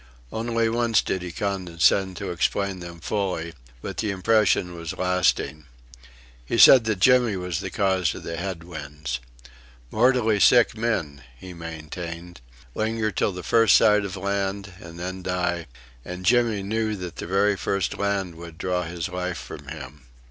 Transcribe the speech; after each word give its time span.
Only 0.31 0.67
once 0.67 1.03
did 1.03 1.21
he 1.21 1.31
condescend 1.31 2.17
to 2.17 2.31
explain 2.31 2.79
them 2.79 2.99
fully, 2.99 3.53
but 3.83 3.97
the 3.97 4.09
impression 4.09 4.73
was 4.75 4.97
lasting. 4.97 5.65
He 6.43 6.57
said 6.57 6.85
that 6.85 6.97
Jimmy 6.97 7.35
was 7.35 7.59
the 7.59 7.69
cause 7.69 8.15
of 8.15 8.23
head 8.25 8.63
winds. 8.63 9.19
Mortally 9.91 10.39
sick 10.39 10.75
men 10.75 11.21
he 11.37 11.53
maintained 11.53 12.41
linger 12.73 13.11
till 13.11 13.31
the 13.31 13.43
first 13.43 13.77
sight 13.77 14.03
of 14.03 14.17
land, 14.17 14.73
and 14.81 14.97
then 14.97 15.21
die; 15.21 15.67
and 16.03 16.25
Jimmy 16.25 16.63
knew 16.63 16.95
that 16.95 17.17
the 17.17 17.27
very 17.27 17.55
first 17.55 17.99
land 17.99 18.33
would 18.33 18.57
draw 18.57 18.81
his 18.81 19.07
life 19.07 19.37
from 19.37 19.67
him. 19.67 20.05